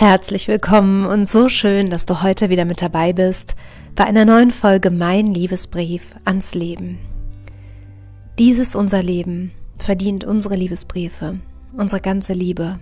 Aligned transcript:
Herzlich 0.00 0.48
willkommen 0.48 1.04
und 1.04 1.28
so 1.28 1.50
schön, 1.50 1.90
dass 1.90 2.06
du 2.06 2.22
heute 2.22 2.48
wieder 2.48 2.64
mit 2.64 2.80
dabei 2.80 3.12
bist 3.12 3.54
bei 3.94 4.04
einer 4.04 4.24
neuen 4.24 4.50
Folge 4.50 4.90
Mein 4.90 5.26
Liebesbrief 5.26 6.02
ans 6.24 6.54
Leben. 6.54 6.98
Dieses 8.38 8.74
unser 8.74 9.02
Leben 9.02 9.52
verdient 9.76 10.24
unsere 10.24 10.54
Liebesbriefe, 10.54 11.38
unsere 11.76 12.00
ganze 12.00 12.32
Liebe, 12.32 12.80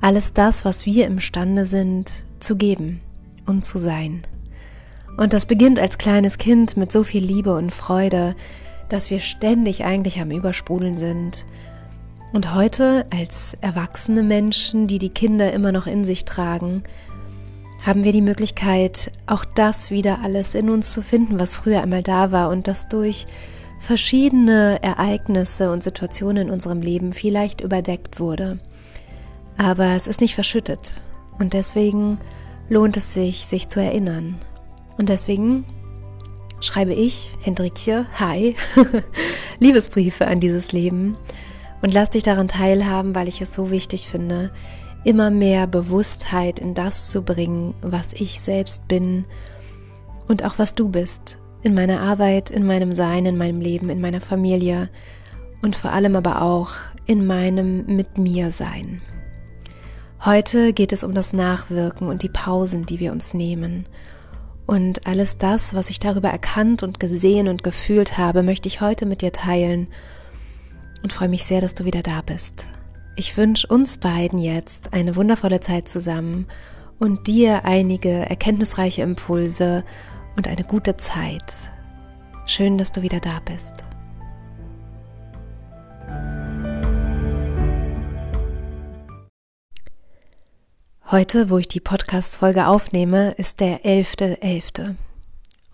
alles 0.00 0.32
das, 0.32 0.64
was 0.64 0.86
wir 0.86 1.06
imstande 1.06 1.66
sind 1.66 2.24
zu 2.40 2.56
geben 2.56 3.00
und 3.46 3.64
zu 3.64 3.78
sein. 3.78 4.22
Und 5.16 5.34
das 5.34 5.46
beginnt 5.46 5.78
als 5.78 5.98
kleines 5.98 6.36
Kind 6.36 6.76
mit 6.76 6.90
so 6.90 7.04
viel 7.04 7.24
Liebe 7.24 7.54
und 7.54 7.70
Freude, 7.70 8.34
dass 8.88 9.08
wir 9.08 9.20
ständig 9.20 9.84
eigentlich 9.84 10.18
am 10.20 10.32
Übersprudeln 10.32 10.98
sind 10.98 11.46
und 12.34 12.52
heute 12.52 13.06
als 13.10 13.56
erwachsene 13.60 14.24
Menschen, 14.24 14.88
die 14.88 14.98
die 14.98 15.08
Kinder 15.08 15.52
immer 15.52 15.70
noch 15.70 15.86
in 15.86 16.04
sich 16.04 16.24
tragen, 16.24 16.82
haben 17.86 18.02
wir 18.02 18.10
die 18.10 18.22
Möglichkeit, 18.22 19.12
auch 19.26 19.44
das 19.44 19.92
wieder 19.92 20.18
alles 20.20 20.56
in 20.56 20.68
uns 20.68 20.92
zu 20.92 21.00
finden, 21.00 21.38
was 21.38 21.56
früher 21.56 21.80
einmal 21.80 22.02
da 22.02 22.32
war 22.32 22.50
und 22.50 22.66
das 22.66 22.88
durch 22.88 23.28
verschiedene 23.78 24.82
Ereignisse 24.82 25.70
und 25.70 25.84
Situationen 25.84 26.48
in 26.48 26.52
unserem 26.52 26.82
Leben 26.82 27.12
vielleicht 27.12 27.60
überdeckt 27.60 28.18
wurde. 28.18 28.58
Aber 29.56 29.94
es 29.94 30.08
ist 30.08 30.20
nicht 30.20 30.34
verschüttet 30.34 30.92
und 31.38 31.52
deswegen 31.52 32.18
lohnt 32.68 32.96
es 32.96 33.14
sich, 33.14 33.46
sich 33.46 33.68
zu 33.68 33.80
erinnern. 33.80 34.40
Und 34.98 35.08
deswegen 35.08 35.66
schreibe 36.58 36.94
ich, 36.94 37.36
Hendrikje, 37.42 38.06
hi, 38.18 38.56
Liebesbriefe 39.60 40.26
an 40.26 40.40
dieses 40.40 40.72
Leben 40.72 41.16
und 41.84 41.92
lass 41.92 42.08
dich 42.08 42.22
daran 42.22 42.48
teilhaben, 42.48 43.14
weil 43.14 43.28
ich 43.28 43.42
es 43.42 43.52
so 43.52 43.70
wichtig 43.70 44.08
finde, 44.08 44.50
immer 45.04 45.30
mehr 45.30 45.66
Bewusstheit 45.66 46.58
in 46.58 46.72
das 46.72 47.10
zu 47.10 47.20
bringen, 47.20 47.74
was 47.82 48.14
ich 48.14 48.40
selbst 48.40 48.88
bin 48.88 49.26
und 50.26 50.46
auch 50.46 50.54
was 50.56 50.74
du 50.74 50.88
bist, 50.88 51.40
in 51.62 51.74
meiner 51.74 52.00
Arbeit, 52.00 52.48
in 52.48 52.64
meinem 52.64 52.94
Sein, 52.94 53.26
in 53.26 53.36
meinem 53.36 53.60
Leben, 53.60 53.90
in 53.90 54.00
meiner 54.00 54.22
Familie 54.22 54.88
und 55.60 55.76
vor 55.76 55.92
allem 55.92 56.16
aber 56.16 56.40
auch 56.40 56.70
in 57.04 57.26
meinem 57.26 57.84
mit 57.84 58.16
mir 58.16 58.50
Sein. 58.50 59.02
Heute 60.24 60.72
geht 60.72 60.94
es 60.94 61.04
um 61.04 61.12
das 61.12 61.34
Nachwirken 61.34 62.08
und 62.08 62.22
die 62.22 62.30
Pausen, 62.30 62.86
die 62.86 62.98
wir 62.98 63.12
uns 63.12 63.34
nehmen. 63.34 63.84
Und 64.64 65.06
alles 65.06 65.36
das, 65.36 65.74
was 65.74 65.90
ich 65.90 66.00
darüber 66.00 66.30
erkannt 66.30 66.82
und 66.82 66.98
gesehen 66.98 67.46
und 67.46 67.62
gefühlt 67.62 68.16
habe, 68.16 68.42
möchte 68.42 68.68
ich 68.68 68.80
heute 68.80 69.04
mit 69.04 69.20
dir 69.20 69.32
teilen 69.32 69.88
und 71.04 71.12
freue 71.12 71.28
mich 71.28 71.44
sehr, 71.44 71.60
dass 71.60 71.74
du 71.74 71.84
wieder 71.84 72.02
da 72.02 72.22
bist. 72.22 72.68
Ich 73.14 73.36
wünsche 73.36 73.68
uns 73.68 73.98
beiden 73.98 74.38
jetzt 74.38 74.94
eine 74.94 75.14
wundervolle 75.14 75.60
Zeit 75.60 75.86
zusammen 75.86 76.46
und 76.98 77.26
dir 77.26 77.66
einige 77.66 78.10
erkenntnisreiche 78.10 79.02
Impulse 79.02 79.84
und 80.34 80.48
eine 80.48 80.64
gute 80.64 80.96
Zeit. 80.96 81.70
Schön, 82.46 82.78
dass 82.78 82.90
du 82.90 83.02
wieder 83.02 83.20
da 83.20 83.38
bist. 83.44 83.84
Heute, 91.10 91.50
wo 91.50 91.58
ich 91.58 91.68
die 91.68 91.80
Podcast-Folge 91.80 92.66
aufnehme, 92.66 93.32
ist 93.32 93.60
der 93.60 93.84
11.11. 93.84 94.40
.11. 94.40 94.94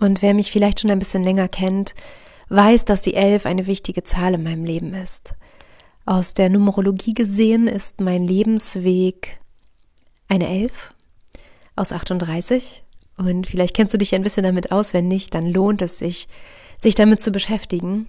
Und 0.01 0.23
wer 0.23 0.34
mich 0.34 0.51
vielleicht 0.51 0.81
schon 0.81 0.91
ein 0.91 0.98
bisschen 0.98 1.23
länger 1.23 1.47
kennt, 1.48 1.95
weiß, 2.51 2.84
dass 2.84 3.01
die 3.01 3.15
Elf 3.15 3.47
eine 3.47 3.67
wichtige 3.67 4.03
Zahl 4.03 4.34
in 4.34 4.43
meinem 4.43 4.65
Leben 4.65 4.93
ist. 4.95 5.34
Aus 6.05 6.34
der 6.34 6.51
Numerologie 6.51 7.15
gesehen 7.15 7.67
ist 7.67 8.01
mein 8.01 8.25
Lebensweg 8.25 9.41
eine 10.29 10.48
Elf 10.48 10.92
aus 11.77 11.92
38. 11.92 12.84
Und 13.17 13.47
vielleicht 13.47 13.77
kennst 13.77 13.95
du 13.95 13.98
dich 13.98 14.14
ein 14.14 14.23
bisschen 14.23 14.45
damit 14.45 14.73
aus. 14.73 14.92
Wenn 14.92 15.08
nicht, 15.08 15.35
dann 15.35 15.47
lohnt 15.47 15.83
es 15.83 15.98
sich, 15.98 16.29
sich 16.79 16.95
damit 16.95 17.20
zu 17.20 17.30
beschäftigen. 17.30 18.07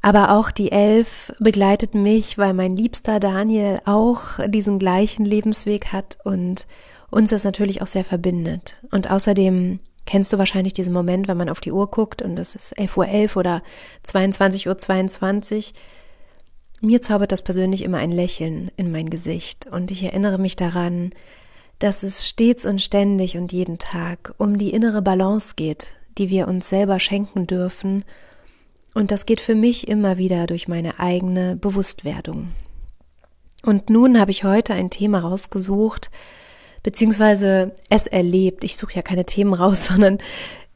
Aber 0.00 0.32
auch 0.32 0.50
die 0.50 0.70
Elf 0.70 1.32
begleitet 1.40 1.94
mich, 1.94 2.38
weil 2.38 2.54
mein 2.54 2.76
liebster 2.76 3.18
Daniel 3.18 3.80
auch 3.84 4.38
diesen 4.46 4.78
gleichen 4.78 5.24
Lebensweg 5.24 5.92
hat 5.92 6.18
und 6.22 6.66
uns 7.10 7.30
das 7.30 7.44
natürlich 7.44 7.82
auch 7.82 7.86
sehr 7.86 8.04
verbindet. 8.04 8.80
Und 8.92 9.10
außerdem 9.10 9.80
kennst 10.08 10.32
du 10.32 10.38
wahrscheinlich 10.38 10.72
diesen 10.72 10.94
Moment, 10.94 11.28
wenn 11.28 11.36
man 11.36 11.50
auf 11.50 11.60
die 11.60 11.70
Uhr 11.70 11.90
guckt 11.90 12.22
und 12.22 12.38
es 12.38 12.54
ist 12.54 12.78
11.11 12.78 12.96
Uhr 12.96 13.04
.11 13.04 13.36
oder 13.36 13.62
22.22 14.06 14.66
Uhr. 14.68 14.78
22. 14.78 15.74
Mir 16.80 17.02
zaubert 17.02 17.30
das 17.30 17.42
persönlich 17.42 17.82
immer 17.84 17.98
ein 17.98 18.10
Lächeln 18.10 18.70
in 18.78 18.90
mein 18.90 19.10
Gesicht 19.10 19.66
und 19.66 19.90
ich 19.90 20.02
erinnere 20.02 20.38
mich 20.38 20.56
daran, 20.56 21.10
dass 21.78 22.02
es 22.02 22.26
stets 22.26 22.64
und 22.64 22.80
ständig 22.80 23.36
und 23.36 23.52
jeden 23.52 23.76
Tag 23.76 24.32
um 24.38 24.56
die 24.56 24.70
innere 24.70 25.02
Balance 25.02 25.56
geht, 25.56 25.96
die 26.16 26.30
wir 26.30 26.48
uns 26.48 26.70
selber 26.70 26.98
schenken 27.00 27.46
dürfen. 27.46 28.02
Und 28.94 29.10
das 29.10 29.26
geht 29.26 29.42
für 29.42 29.54
mich 29.54 29.88
immer 29.88 30.16
wieder 30.16 30.46
durch 30.46 30.68
meine 30.68 30.98
eigene 30.98 31.54
Bewusstwerdung. 31.54 32.52
Und 33.62 33.90
nun 33.90 34.18
habe 34.18 34.30
ich 34.30 34.42
heute 34.42 34.72
ein 34.72 34.88
Thema 34.88 35.18
rausgesucht, 35.18 36.10
beziehungsweise 36.82 37.74
es 37.90 38.06
erlebt. 38.06 38.64
Ich 38.64 38.76
suche 38.76 38.94
ja 38.94 39.02
keine 39.02 39.24
Themen 39.24 39.54
raus, 39.54 39.86
sondern 39.88 40.18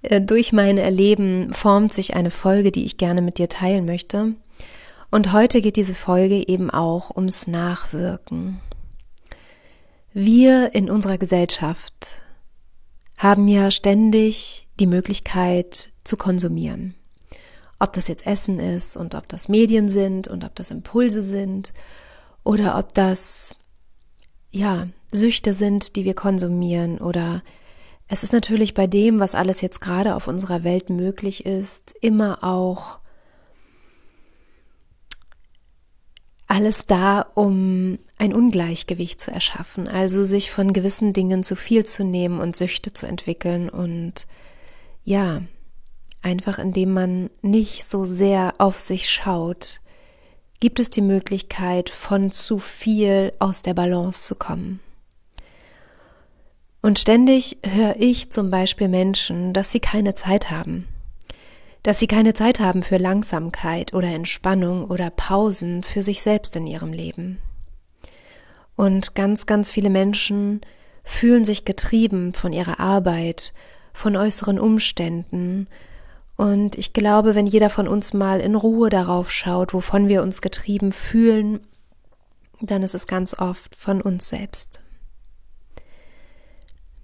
äh, 0.03 0.21
durch 0.21 0.53
mein 0.53 0.79
Erleben 0.79 1.53
formt 1.53 1.95
sich 1.95 2.15
eine 2.15 2.31
Folge, 2.31 2.73
die 2.73 2.85
ich 2.85 2.99
gerne 2.99 3.23
mit 3.23 3.39
dir 3.39 3.49
teilen 3.49 3.85
möchte. 3.85 4.35
Und 5.11 5.33
heute 5.33 5.61
geht 5.61 5.77
diese 5.77 5.95
Folge 5.95 6.49
eben 6.49 6.71
auch 6.71 7.15
ums 7.17 7.47
Nachwirken. 7.47 8.61
Wir 10.15 10.75
in 10.75 10.91
unserer 10.91 11.19
Gesellschaft 11.19 12.23
haben 13.19 13.47
ja 13.47 13.71
ständig 13.71 14.67
die 14.81 14.87
Möglichkeit 14.87 15.93
zu 16.05 16.17
konsumieren. 16.17 16.95
Ob 17.79 17.93
das 17.93 18.09
jetzt 18.09 18.27
Essen 18.27 18.59
ist 18.59 18.97
und 18.97 19.15
ob 19.15 19.29
das 19.29 19.49
Medien 19.49 19.89
sind 19.89 20.29
und 20.29 20.45
ob 20.45 20.55
das 20.55 20.71
Impulse 20.71 21.23
sind 21.23 21.73
oder 22.45 22.79
ob 22.79 22.95
das 22.95 23.55
ja 24.53 24.87
Süchte 25.11 25.53
sind, 25.55 25.97
die 25.97 26.05
wir 26.05 26.15
konsumieren 26.15 26.99
oder 26.99 27.43
es 28.09 28.23
ist 28.23 28.33
natürlich 28.33 28.75
bei 28.75 28.87
dem, 28.87 29.21
was 29.21 29.35
alles 29.35 29.61
jetzt 29.63 29.81
gerade 29.81 30.15
auf 30.15 30.29
unserer 30.29 30.65
Welt 30.65 30.91
möglich 30.91 31.47
ist, 31.47 31.97
immer 32.01 32.45
auch 32.45 33.01
alles 36.47 36.85
da, 36.85 37.23
um 37.35 37.99
ein 38.19 38.35
Ungleichgewicht 38.35 39.21
zu 39.21 39.31
erschaffen, 39.31 39.89
also 39.89 40.23
sich 40.23 40.51
von 40.51 40.75
gewissen 40.75 41.15
Dingen 41.15 41.43
zu 41.43 41.57
viel 41.57 41.87
zu 41.87 42.05
nehmen 42.05 42.41
und 42.41 42.55
Süchte 42.55 42.93
zu 42.93 43.07
entwickeln 43.07 43.71
und 43.71 44.27
ja, 45.05 45.43
einfach 46.21 46.59
indem 46.59 46.93
man 46.93 47.31
nicht 47.41 47.85
so 47.85 48.05
sehr 48.05 48.55
auf 48.59 48.79
sich 48.79 49.11
schaut, 49.11 49.81
gibt 50.63 50.79
es 50.79 50.91
die 50.91 51.03
Möglichkeit, 51.03 51.91
von 51.91 52.31
zu 52.31 52.61
viel 52.61 53.33
aus 53.41 53.63
der 53.63 53.75
Balance 53.75 54.29
zu 54.29 54.37
kommen. 54.37 54.79
Und 56.81 57.01
ständig 57.01 57.57
höre 57.65 57.97
ich 57.99 58.31
zum 58.31 58.49
Beispiel 58.49 58.87
Menschen, 58.87 59.55
dass 59.55 59.73
sie 59.73 59.81
keine 59.81 60.15
Zeit 60.15 60.53
haben. 60.53 60.87
Dass 61.83 61.99
sie 61.99 62.07
keine 62.07 62.33
Zeit 62.33 62.61
haben 62.61 62.85
für 62.85 62.99
Langsamkeit 62.99 63.93
oder 63.93 64.07
Entspannung 64.07 64.85
oder 64.85 65.11
Pausen 65.11 65.83
für 65.83 66.01
sich 66.01 66.23
selbst 66.23 66.55
in 66.55 66.69
ihrem 66.69 66.93
Leben. 66.93 67.39
Und 68.77 69.17
ganz, 69.17 69.47
ganz 69.47 69.73
viele 69.73 69.91
Menschen 69.91 70.61
fühlen 71.03 71.45
sich 71.45 71.65
getrieben 71.65 72.35
von 72.35 72.53
ihrer 72.53 72.79
Arbeit, 72.79 73.53
von 73.93 74.15
äußeren 74.15 74.61
Umständen. 74.61 75.67
Und 76.37 76.77
ich 76.77 76.93
glaube, 76.93 77.35
wenn 77.35 77.47
jeder 77.47 77.71
von 77.71 77.87
uns 77.87 78.15
mal 78.15 78.41
in 78.41 78.55
Ruhe 78.55 78.91
darauf 78.91 79.31
schaut, 79.31 79.75
wovon 79.75 80.09
wir 80.09 80.23
uns 80.23 80.41
getrieben 80.41 80.93
fühlen, 80.93 81.61
dann 82.61 82.83
ist 82.83 82.95
es 82.95 83.07
ganz 83.07 83.39
oft 83.39 83.77
von 83.77 84.01
uns 84.01 84.29
selbst. 84.29 84.83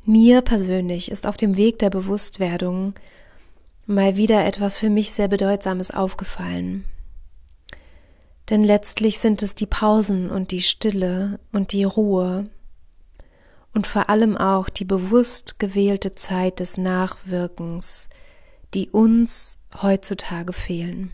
Mir 0.05 0.41
persönlich 0.41 1.11
ist 1.11 1.27
auf 1.27 1.37
dem 1.37 1.57
Weg 1.57 1.79
der 1.79 1.91
Bewusstwerdung 1.91 2.95
mal 3.87 4.17
wieder 4.17 4.45
etwas 4.47 4.77
für 4.77 4.91
mich 4.91 5.13
sehr 5.13 5.29
Bedeutsames 5.29 5.91
aufgefallen. 5.91 6.85
Denn 8.51 8.65
letztlich 8.65 9.19
sind 9.19 9.43
es 9.43 9.55
die 9.55 9.67
Pausen 9.67 10.31
und 10.31 10.51
die 10.51 10.63
Stille 10.63 11.39
und 11.53 11.73
die 11.73 11.85
Ruhe 11.85 12.49
und 13.75 13.87
vor 13.87 14.09
allem 14.09 14.37
auch 14.37 14.69
die 14.69 14.85
bewusst 14.85 15.59
gewählte 15.59 16.13
Zeit 16.13 16.61
des 16.61 16.79
Nachwirkens, 16.79 18.09
die 18.75 18.91
uns 18.91 19.59
heutzutage 19.83 20.53
fehlen. 20.53 21.11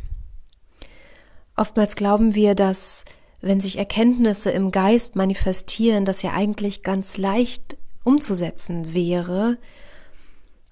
Oftmals 1.57 1.97
glauben 1.97 2.35
wir, 2.35 2.55
dass 2.55 3.05
wenn 3.41 3.61
sich 3.61 3.79
Erkenntnisse 3.79 4.51
im 4.51 4.71
Geist 4.71 5.17
manifestieren, 5.17 6.05
das 6.05 6.23
ja 6.23 6.33
eigentlich 6.33 6.83
ganz 6.83 7.17
leicht 7.17 7.77
umzusetzen 8.03 8.95
wäre, 8.95 9.59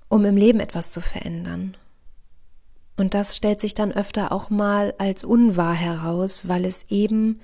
um 0.08 0.24
im 0.24 0.36
Leben 0.36 0.60
etwas 0.60 0.90
zu 0.90 1.00
verändern. 1.00 1.76
Und 2.96 3.14
das 3.14 3.36
stellt 3.36 3.60
sich 3.60 3.74
dann 3.74 3.92
öfter 3.92 4.32
auch 4.32 4.50
mal 4.50 4.94
als 4.98 5.24
unwahr 5.24 5.74
heraus, 5.74 6.48
weil 6.48 6.64
es 6.64 6.86
eben 6.90 7.40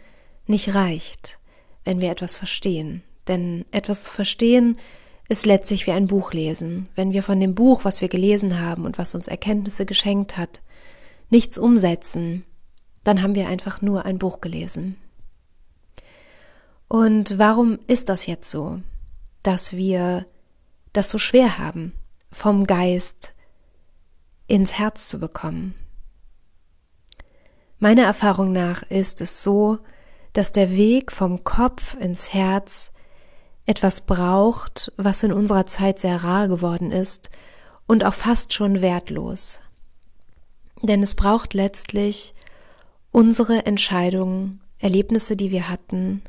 nicht 0.46 0.74
reicht, 0.74 1.38
wenn 1.84 2.00
wir 2.00 2.10
etwas 2.10 2.34
verstehen. 2.34 3.02
denn 3.28 3.66
etwas 3.70 4.04
zu 4.04 4.10
verstehen 4.10 4.78
ist 5.28 5.46
letztlich 5.46 5.86
wie 5.86 5.92
ein 5.92 6.06
Buch 6.06 6.32
lesen. 6.32 6.88
Wenn 6.94 7.12
wir 7.12 7.22
von 7.22 7.38
dem 7.38 7.54
Buch, 7.54 7.84
was 7.84 8.00
wir 8.00 8.08
gelesen 8.08 8.60
haben 8.60 8.84
und 8.84 8.98
was 8.98 9.14
uns 9.14 9.28
Erkenntnisse 9.28 9.84
geschenkt 9.84 10.36
hat, 10.36 10.60
nichts 11.30 11.58
umsetzen, 11.58 12.44
dann 13.04 13.22
haben 13.22 13.34
wir 13.34 13.46
einfach 13.46 13.82
nur 13.82 14.04
ein 14.04 14.18
Buch 14.18 14.40
gelesen. 14.40 14.96
Und 16.88 17.38
warum 17.38 17.78
ist 17.86 18.08
das 18.08 18.26
jetzt 18.26 18.50
so, 18.50 18.80
dass 19.42 19.76
wir 19.76 20.26
das 20.94 21.10
so 21.10 21.18
schwer 21.18 21.58
haben, 21.58 21.92
vom 22.32 22.66
Geist 22.66 23.34
ins 24.46 24.78
Herz 24.78 25.08
zu 25.08 25.20
bekommen? 25.20 25.74
Meiner 27.78 28.04
Erfahrung 28.04 28.52
nach 28.52 28.82
ist 28.82 29.20
es 29.20 29.42
so, 29.42 29.78
dass 30.32 30.52
der 30.52 30.72
Weg 30.72 31.12
vom 31.12 31.44
Kopf 31.44 31.94
ins 32.00 32.32
Herz 32.32 32.92
etwas 33.68 34.00
braucht, 34.00 34.92
was 34.96 35.22
in 35.22 35.32
unserer 35.32 35.66
Zeit 35.66 35.98
sehr 35.98 36.24
rar 36.24 36.48
geworden 36.48 36.90
ist 36.90 37.30
und 37.86 38.02
auch 38.02 38.14
fast 38.14 38.54
schon 38.54 38.80
wertlos. 38.80 39.60
Denn 40.82 41.02
es 41.02 41.14
braucht 41.14 41.52
letztlich 41.52 42.34
unsere 43.12 43.66
Entscheidungen, 43.66 44.60
Erlebnisse, 44.78 45.36
die 45.36 45.50
wir 45.50 45.68
hatten, 45.68 46.22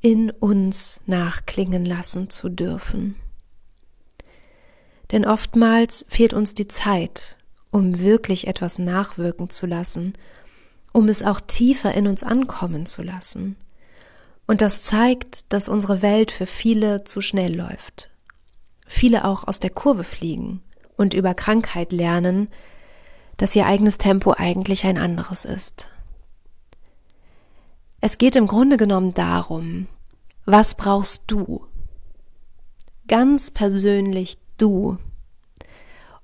in 0.00 0.30
uns 0.30 1.00
nachklingen 1.06 1.84
lassen 1.84 2.30
zu 2.30 2.48
dürfen. 2.48 3.16
Denn 5.10 5.26
oftmals 5.26 6.06
fehlt 6.08 6.32
uns 6.32 6.54
die 6.54 6.68
Zeit, 6.68 7.36
um 7.72 7.98
wirklich 7.98 8.46
etwas 8.46 8.78
nachwirken 8.78 9.50
zu 9.50 9.66
lassen, 9.66 10.12
um 10.92 11.08
es 11.08 11.24
auch 11.24 11.40
tiefer 11.40 11.92
in 11.94 12.06
uns 12.06 12.22
ankommen 12.22 12.86
zu 12.86 13.02
lassen. 13.02 13.56
Und 14.48 14.62
das 14.62 14.82
zeigt, 14.84 15.52
dass 15.52 15.68
unsere 15.68 16.00
Welt 16.00 16.30
für 16.30 16.46
viele 16.46 17.04
zu 17.04 17.20
schnell 17.20 17.54
läuft. 17.54 18.10
Viele 18.86 19.26
auch 19.26 19.46
aus 19.46 19.60
der 19.60 19.68
Kurve 19.68 20.04
fliegen 20.04 20.62
und 20.96 21.12
über 21.12 21.34
Krankheit 21.34 21.92
lernen, 21.92 22.48
dass 23.36 23.54
ihr 23.54 23.66
eigenes 23.66 23.98
Tempo 23.98 24.32
eigentlich 24.32 24.86
ein 24.86 24.96
anderes 24.96 25.44
ist. 25.44 25.90
Es 28.00 28.16
geht 28.16 28.36
im 28.36 28.46
Grunde 28.46 28.78
genommen 28.78 29.12
darum, 29.12 29.86
was 30.46 30.76
brauchst 30.76 31.24
du? 31.26 31.66
Ganz 33.06 33.50
persönlich 33.50 34.38
du, 34.56 34.96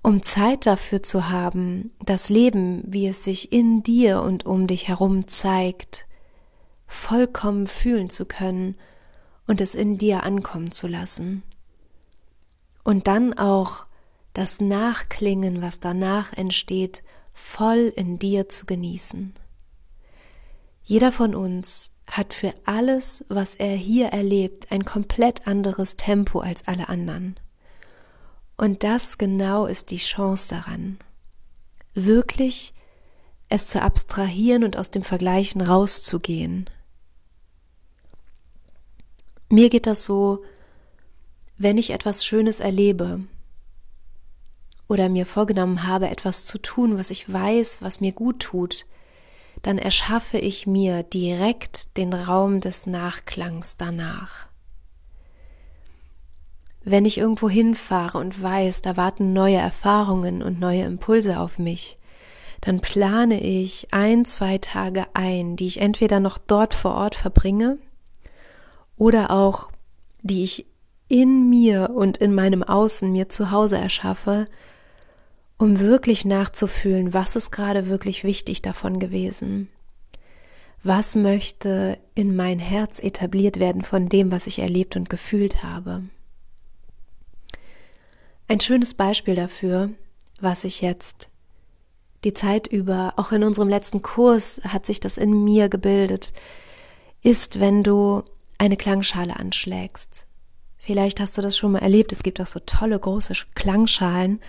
um 0.02 0.22
Zeit 0.22 0.64
dafür 0.64 1.02
zu 1.02 1.28
haben, 1.28 1.92
das 2.00 2.30
Leben, 2.30 2.84
wie 2.86 3.06
es 3.06 3.22
sich 3.22 3.52
in 3.52 3.82
dir 3.82 4.22
und 4.22 4.46
um 4.46 4.66
dich 4.66 4.88
herum 4.88 5.28
zeigt, 5.28 6.06
vollkommen 6.86 7.66
fühlen 7.66 8.10
zu 8.10 8.26
können 8.26 8.76
und 9.46 9.60
es 9.60 9.74
in 9.74 9.98
dir 9.98 10.24
ankommen 10.24 10.72
zu 10.72 10.86
lassen. 10.86 11.42
Und 12.82 13.06
dann 13.06 13.36
auch 13.36 13.86
das 14.32 14.60
Nachklingen, 14.60 15.62
was 15.62 15.80
danach 15.80 16.32
entsteht, 16.32 17.02
voll 17.32 17.92
in 17.94 18.18
dir 18.18 18.48
zu 18.48 18.66
genießen. 18.66 19.32
Jeder 20.82 21.12
von 21.12 21.34
uns 21.34 21.94
hat 22.06 22.34
für 22.34 22.52
alles, 22.66 23.24
was 23.28 23.54
er 23.54 23.74
hier 23.74 24.08
erlebt, 24.08 24.70
ein 24.70 24.84
komplett 24.84 25.46
anderes 25.46 25.96
Tempo 25.96 26.40
als 26.40 26.68
alle 26.68 26.88
anderen. 26.88 27.36
Und 28.56 28.84
das 28.84 29.18
genau 29.18 29.66
ist 29.66 29.90
die 29.90 29.96
Chance 29.96 30.50
daran, 30.50 30.98
wirklich 31.94 32.74
es 33.54 33.68
zu 33.68 33.80
abstrahieren 33.80 34.64
und 34.64 34.76
aus 34.76 34.90
dem 34.90 35.02
Vergleichen 35.02 35.60
rauszugehen. 35.60 36.68
Mir 39.48 39.70
geht 39.70 39.86
das 39.86 40.04
so, 40.04 40.42
wenn 41.56 41.78
ich 41.78 41.90
etwas 41.90 42.26
Schönes 42.26 42.58
erlebe 42.58 43.20
oder 44.88 45.08
mir 45.08 45.24
vorgenommen 45.24 45.86
habe, 45.86 46.10
etwas 46.10 46.46
zu 46.46 46.58
tun, 46.58 46.98
was 46.98 47.10
ich 47.10 47.32
weiß, 47.32 47.80
was 47.80 48.00
mir 48.00 48.12
gut 48.12 48.40
tut, 48.40 48.86
dann 49.62 49.78
erschaffe 49.78 50.38
ich 50.38 50.66
mir 50.66 51.04
direkt 51.04 51.96
den 51.96 52.12
Raum 52.12 52.60
des 52.60 52.86
Nachklangs 52.86 53.76
danach. 53.76 54.48
Wenn 56.82 57.04
ich 57.04 57.18
irgendwo 57.18 57.48
hinfahre 57.48 58.18
und 58.18 58.42
weiß, 58.42 58.82
da 58.82 58.96
warten 58.96 59.32
neue 59.32 59.56
Erfahrungen 59.56 60.42
und 60.42 60.58
neue 60.58 60.82
Impulse 60.82 61.38
auf 61.38 61.58
mich, 61.58 61.98
dann 62.64 62.80
plane 62.80 63.42
ich 63.42 63.88
ein, 63.90 64.24
zwei 64.24 64.56
Tage 64.56 65.04
ein, 65.12 65.54
die 65.54 65.66
ich 65.66 65.82
entweder 65.82 66.18
noch 66.18 66.38
dort 66.38 66.72
vor 66.72 66.94
Ort 66.94 67.14
verbringe 67.14 67.76
oder 68.96 69.30
auch 69.30 69.70
die 70.22 70.44
ich 70.44 70.64
in 71.08 71.50
mir 71.50 71.90
und 71.90 72.16
in 72.16 72.34
meinem 72.34 72.62
Außen 72.62 73.12
mir 73.12 73.28
zu 73.28 73.50
Hause 73.50 73.76
erschaffe, 73.76 74.48
um 75.58 75.78
wirklich 75.78 76.24
nachzufühlen, 76.24 77.12
was 77.12 77.36
ist 77.36 77.50
gerade 77.50 77.88
wirklich 77.88 78.24
wichtig 78.24 78.62
davon 78.62 78.98
gewesen. 78.98 79.68
Was 80.82 81.16
möchte 81.16 81.98
in 82.14 82.34
mein 82.34 82.58
Herz 82.58 82.98
etabliert 82.98 83.58
werden 83.58 83.82
von 83.82 84.08
dem, 84.08 84.32
was 84.32 84.46
ich 84.46 84.58
erlebt 84.58 84.96
und 84.96 85.10
gefühlt 85.10 85.62
habe? 85.62 86.04
Ein 88.48 88.60
schönes 88.60 88.94
Beispiel 88.94 89.34
dafür, 89.34 89.90
was 90.40 90.64
ich 90.64 90.80
jetzt 90.80 91.30
die 92.24 92.34
Zeit 92.34 92.66
über, 92.66 93.14
auch 93.16 93.32
in 93.32 93.44
unserem 93.44 93.68
letzten 93.68 94.02
Kurs 94.02 94.60
hat 94.66 94.86
sich 94.86 95.00
das 95.00 95.18
in 95.18 95.44
mir 95.44 95.68
gebildet, 95.68 96.32
ist, 97.22 97.60
wenn 97.60 97.82
du 97.82 98.22
eine 98.58 98.76
Klangschale 98.76 99.36
anschlägst. 99.36 100.26
Vielleicht 100.78 101.20
hast 101.20 101.36
du 101.38 101.42
das 101.42 101.56
schon 101.56 101.72
mal 101.72 101.78
erlebt. 101.78 102.12
Es 102.12 102.22
gibt 102.22 102.40
auch 102.40 102.46
so 102.46 102.60
tolle 102.60 102.98
große 102.98 103.34
Klangschalen, 103.54 104.40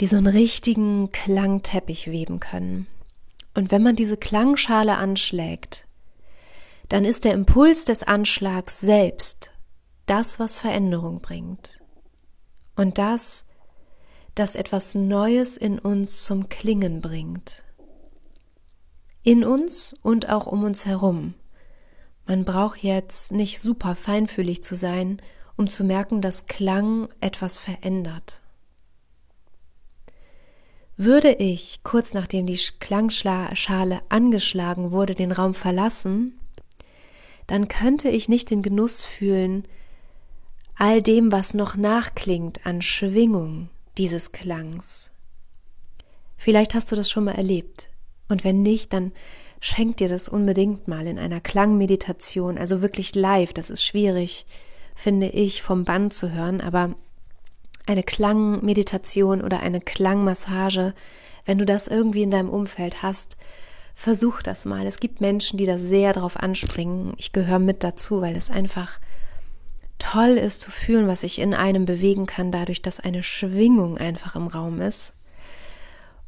die 0.00 0.06
so 0.06 0.16
einen 0.16 0.28
richtigen 0.28 1.10
Klangteppich 1.10 2.10
weben 2.10 2.38
können. 2.38 2.86
Und 3.54 3.72
wenn 3.72 3.82
man 3.82 3.96
diese 3.96 4.16
Klangschale 4.16 4.96
anschlägt, 4.96 5.86
dann 6.88 7.04
ist 7.04 7.24
der 7.24 7.34
Impuls 7.34 7.84
des 7.84 8.04
Anschlags 8.04 8.80
selbst 8.80 9.50
das, 10.06 10.38
was 10.38 10.56
Veränderung 10.56 11.20
bringt. 11.20 11.80
Und 12.76 12.98
das, 12.98 13.47
das 14.38 14.54
etwas 14.54 14.94
Neues 14.94 15.56
in 15.56 15.78
uns 15.78 16.24
zum 16.24 16.48
Klingen 16.48 17.00
bringt. 17.00 17.64
In 19.24 19.44
uns 19.44 19.96
und 20.02 20.28
auch 20.28 20.46
um 20.46 20.62
uns 20.62 20.86
herum. 20.86 21.34
Man 22.24 22.44
braucht 22.44 22.84
jetzt 22.84 23.32
nicht 23.32 23.58
super 23.58 23.96
feinfühlig 23.96 24.62
zu 24.62 24.76
sein, 24.76 25.20
um 25.56 25.68
zu 25.68 25.82
merken, 25.82 26.20
dass 26.20 26.46
Klang 26.46 27.08
etwas 27.20 27.56
verändert. 27.56 28.42
Würde 30.96 31.32
ich, 31.32 31.82
kurz 31.82 32.14
nachdem 32.14 32.46
die 32.46 32.60
Klangschale 32.78 34.02
angeschlagen 34.08 34.92
wurde, 34.92 35.14
den 35.14 35.32
Raum 35.32 35.54
verlassen, 35.54 36.38
dann 37.48 37.66
könnte 37.66 38.08
ich 38.08 38.28
nicht 38.28 38.50
den 38.50 38.62
Genuss 38.62 39.04
fühlen, 39.04 39.66
all 40.76 41.02
dem, 41.02 41.32
was 41.32 41.54
noch 41.54 41.76
nachklingt 41.76 42.64
an 42.66 42.82
Schwingung 42.82 43.70
dieses 43.98 44.32
Klangs. 44.32 45.12
Vielleicht 46.36 46.74
hast 46.74 46.90
du 46.90 46.96
das 46.96 47.10
schon 47.10 47.24
mal 47.24 47.34
erlebt. 47.34 47.90
Und 48.28 48.44
wenn 48.44 48.62
nicht, 48.62 48.92
dann 48.92 49.12
schenk 49.60 49.96
dir 49.96 50.08
das 50.08 50.28
unbedingt 50.28 50.86
mal 50.86 51.06
in 51.06 51.18
einer 51.18 51.40
Klangmeditation, 51.40 52.58
also 52.58 52.80
wirklich 52.80 53.14
live. 53.14 53.52
Das 53.52 53.70
ist 53.70 53.84
schwierig, 53.84 54.46
finde 54.94 55.28
ich, 55.28 55.62
vom 55.62 55.84
Band 55.84 56.14
zu 56.14 56.32
hören, 56.32 56.60
aber 56.60 56.94
eine 57.86 58.02
Klangmeditation 58.02 59.42
oder 59.42 59.60
eine 59.60 59.80
Klangmassage, 59.80 60.94
wenn 61.44 61.58
du 61.58 61.64
das 61.64 61.88
irgendwie 61.88 62.22
in 62.22 62.30
deinem 62.30 62.50
Umfeld 62.50 63.02
hast, 63.02 63.36
versuch 63.94 64.42
das 64.42 64.64
mal. 64.64 64.86
Es 64.86 65.00
gibt 65.00 65.20
Menschen, 65.20 65.56
die 65.56 65.66
da 65.66 65.78
sehr 65.78 66.12
drauf 66.12 66.36
anspringen. 66.36 67.14
Ich 67.16 67.32
gehöre 67.32 67.58
mit 67.58 67.82
dazu, 67.82 68.20
weil 68.20 68.36
es 68.36 68.50
einfach 68.50 69.00
toll 69.98 70.38
ist 70.38 70.60
zu 70.60 70.70
fühlen, 70.70 71.08
was 71.08 71.22
sich 71.22 71.40
in 71.40 71.54
einem 71.54 71.84
bewegen 71.84 72.26
kann, 72.26 72.50
dadurch, 72.50 72.82
dass 72.82 73.00
eine 73.00 73.22
Schwingung 73.22 73.98
einfach 73.98 74.36
im 74.36 74.46
Raum 74.46 74.80
ist. 74.80 75.14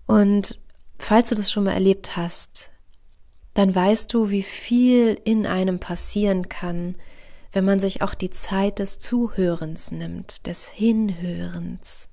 Und 0.07 0.61
falls 0.99 1.29
du 1.29 1.35
das 1.35 1.51
schon 1.51 1.65
mal 1.65 1.73
erlebt 1.73 2.17
hast, 2.17 2.71
dann 3.55 3.75
weißt 3.75 4.13
du, 4.13 4.31
wie 4.31 4.43
viel 4.43 5.21
in 5.25 5.47
einem 5.47 5.79
passieren 5.79 6.49
kann, 6.49 6.97
wenn 7.53 7.65
man 7.65 7.81
sich 7.81 8.03
auch 8.03 8.15
die 8.15 8.31
Zeit 8.31 8.79
des 8.79 8.99
Zuhörens 8.99 9.91
nimmt, 9.91 10.47
des 10.47 10.69
Hinhörens 10.69 12.11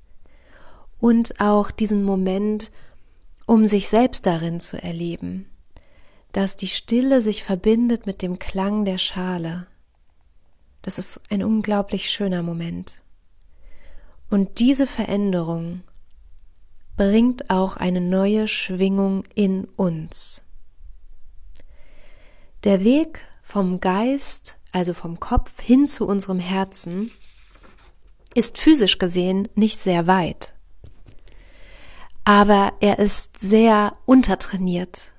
und 0.99 1.39
auch 1.39 1.69
diesen 1.71 2.03
Moment, 2.03 2.71
um 3.45 3.65
sich 3.65 3.87
selbst 3.87 4.25
darin 4.25 4.59
zu 4.59 4.81
erleben, 4.81 5.49
dass 6.31 6.57
die 6.57 6.67
Stille 6.67 7.21
sich 7.21 7.43
verbindet 7.43 8.05
mit 8.05 8.21
dem 8.21 8.39
Klang 8.39 8.83
der 8.83 8.97
Schale. 8.97 9.67
Das 10.88 10.98
ist 10.98 11.20
ein 11.29 11.44
unglaublich 11.44 12.10
schöner 12.10 12.41
Moment. 12.41 13.03
Und 14.29 14.60
diese 14.60 14.88
Veränderung 14.88 15.84
bringt 16.96 17.50
auch 17.50 17.75
eine 17.77 18.00
neue 18.01 18.48
Schwingung 18.48 19.25
in 19.36 19.65
uns. 19.75 20.44
Der 22.63 22.84
Weg 22.84 23.24
vom 23.44 23.79
Geist 23.79 24.58
also 24.77 24.94
vom 24.94 25.20
Kopf 25.20 25.51
hin 25.60 25.88
zu 25.88 26.08
unserem 26.08 26.39
Herzen, 26.39 27.12
ist 28.36 28.60
physisch 28.60 29.00
gesehen 29.00 29.50
nicht 29.56 29.79
sehr 29.79 30.06
weit. 30.06 30.53
Aber 32.24 32.74
er 32.79 33.00
ist 33.00 33.39
sehr 33.39 33.98
untertrainiert 34.06 35.13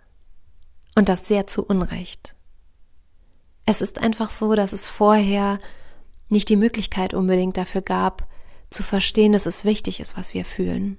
und 0.94 1.08
das 1.08 1.26
sehr 1.26 1.46
zu 1.46 1.64
Unrecht. 1.64 2.36
Es 3.70 3.82
ist 3.82 4.00
einfach 4.02 4.30
so, 4.30 4.54
dass 4.54 4.72
es 4.72 4.88
vorher 4.88 5.58
nicht 6.30 6.48
die 6.48 6.56
Möglichkeit 6.56 7.12
unbedingt 7.12 7.58
dafür 7.58 7.82
gab, 7.82 8.26
zu 8.70 8.82
verstehen, 8.82 9.32
dass 9.32 9.44
es 9.44 9.62
wichtig 9.62 10.00
ist, 10.00 10.16
was 10.16 10.32
wir 10.32 10.46
fühlen. 10.46 10.96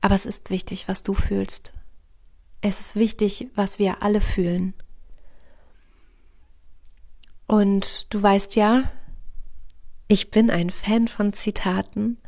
Aber 0.00 0.14
es 0.14 0.26
ist 0.26 0.50
wichtig, 0.50 0.86
was 0.86 1.02
du 1.02 1.14
fühlst. 1.14 1.72
Es 2.60 2.78
ist 2.78 2.94
wichtig, 2.94 3.48
was 3.56 3.80
wir 3.80 4.00
alle 4.00 4.20
fühlen. 4.20 4.74
Und 7.48 8.14
du 8.14 8.22
weißt 8.22 8.54
ja, 8.54 8.88
ich 10.06 10.30
bin 10.30 10.52
ein 10.52 10.70
Fan 10.70 11.08
von 11.08 11.32
Zitaten, 11.32 12.18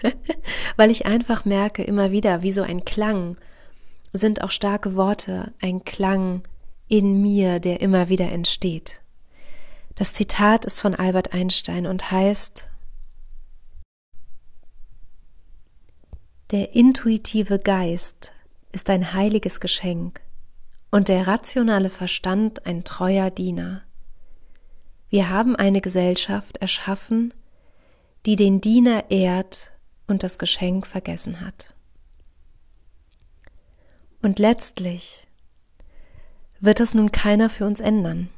weil 0.76 0.90
ich 0.90 1.04
einfach 1.04 1.44
merke 1.44 1.84
immer 1.84 2.10
wieder, 2.10 2.40
wie 2.40 2.52
so 2.52 2.62
ein 2.62 2.86
Klang 2.86 3.36
sind 4.14 4.42
auch 4.42 4.50
starke 4.50 4.96
Worte, 4.96 5.52
ein 5.60 5.84
Klang 5.84 6.42
in 6.90 7.22
mir, 7.22 7.60
der 7.60 7.80
immer 7.80 8.08
wieder 8.08 8.30
entsteht. 8.30 9.00
Das 9.94 10.12
Zitat 10.12 10.64
ist 10.66 10.80
von 10.80 10.94
Albert 10.94 11.32
Einstein 11.32 11.86
und 11.86 12.10
heißt 12.10 12.68
Der 16.50 16.74
intuitive 16.74 17.60
Geist 17.60 18.32
ist 18.72 18.90
ein 18.90 19.14
heiliges 19.14 19.60
Geschenk 19.60 20.20
und 20.90 21.06
der 21.06 21.28
rationale 21.28 21.90
Verstand 21.90 22.66
ein 22.66 22.82
treuer 22.82 23.30
Diener. 23.30 23.82
Wir 25.10 25.28
haben 25.28 25.54
eine 25.54 25.80
Gesellschaft 25.80 26.56
erschaffen, 26.56 27.32
die 28.26 28.34
den 28.34 28.60
Diener 28.60 29.10
ehrt 29.10 29.70
und 30.08 30.24
das 30.24 30.38
Geschenk 30.38 30.88
vergessen 30.88 31.40
hat. 31.40 31.74
Und 34.22 34.40
letztlich 34.40 35.28
wird 36.60 36.80
es 36.80 36.94
nun 36.94 37.10
keiner 37.10 37.50
für 37.50 37.66
uns 37.66 37.80
ändern. 37.80 38.28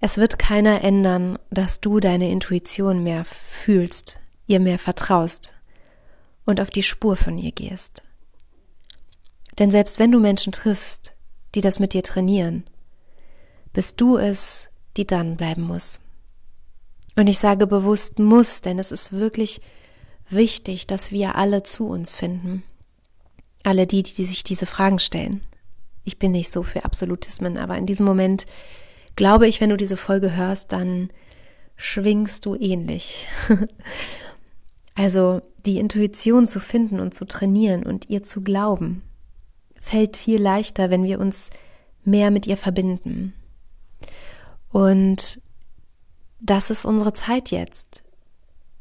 Es 0.00 0.18
wird 0.18 0.38
keiner 0.38 0.82
ändern, 0.82 1.38
dass 1.50 1.80
du 1.80 2.00
deine 2.00 2.30
Intuition 2.30 3.02
mehr 3.02 3.24
fühlst, 3.24 4.20
ihr 4.46 4.60
mehr 4.60 4.78
vertraust 4.78 5.54
und 6.44 6.60
auf 6.60 6.70
die 6.70 6.82
Spur 6.82 7.16
von 7.16 7.38
ihr 7.38 7.52
gehst. 7.52 8.04
Denn 9.58 9.70
selbst 9.70 9.98
wenn 9.98 10.12
du 10.12 10.20
Menschen 10.20 10.52
triffst, 10.52 11.14
die 11.54 11.60
das 11.60 11.80
mit 11.80 11.94
dir 11.94 12.02
trainieren, 12.02 12.64
bist 13.72 14.00
du 14.00 14.16
es, 14.16 14.70
die 14.96 15.06
dann 15.06 15.36
bleiben 15.36 15.62
muss. 15.62 16.00
Und 17.16 17.26
ich 17.26 17.38
sage 17.38 17.66
bewusst 17.66 18.18
muss, 18.18 18.60
denn 18.60 18.78
es 18.78 18.92
ist 18.92 19.12
wirklich 19.12 19.60
wichtig, 20.28 20.86
dass 20.86 21.12
wir 21.12 21.36
alle 21.36 21.62
zu 21.62 21.88
uns 21.88 22.14
finden. 22.14 22.62
Alle 23.62 23.86
die, 23.86 24.02
die 24.02 24.24
sich 24.24 24.44
diese 24.44 24.66
Fragen 24.66 24.98
stellen. 24.98 25.40
Ich 26.06 26.18
bin 26.18 26.32
nicht 26.32 26.50
so 26.50 26.62
für 26.62 26.84
Absolutismen, 26.84 27.58
aber 27.58 27.76
in 27.76 27.84
diesem 27.84 28.06
Moment 28.06 28.46
glaube 29.16 29.48
ich, 29.48 29.60
wenn 29.60 29.70
du 29.70 29.76
diese 29.76 29.96
Folge 29.96 30.36
hörst, 30.36 30.72
dann 30.72 31.10
schwingst 31.76 32.46
du 32.46 32.54
ähnlich. 32.54 33.26
also 34.94 35.42
die 35.66 35.78
Intuition 35.78 36.46
zu 36.46 36.60
finden 36.60 37.00
und 37.00 37.12
zu 37.12 37.26
trainieren 37.26 37.82
und 37.82 38.08
ihr 38.08 38.22
zu 38.22 38.42
glauben, 38.42 39.02
fällt 39.80 40.16
viel 40.16 40.40
leichter, 40.40 40.90
wenn 40.90 41.02
wir 41.02 41.18
uns 41.18 41.50
mehr 42.04 42.30
mit 42.30 42.46
ihr 42.46 42.56
verbinden. 42.56 43.34
Und 44.70 45.40
das 46.40 46.70
ist 46.70 46.84
unsere 46.84 47.12
Zeit 47.12 47.50
jetzt. 47.50 48.04